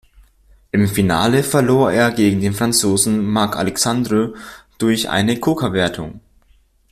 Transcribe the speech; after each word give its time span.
Im 0.71 0.87
Finale 0.87 1.43
verlor 1.43 1.91
er 1.91 2.09
gegen 2.09 2.41
den 2.41 2.55
Franzosen 2.55 3.23
Marc 3.23 3.55
Alexandre 3.55 4.33
durch 4.79 5.09
eine 5.09 5.39
Koka-Wertung. 5.39 6.21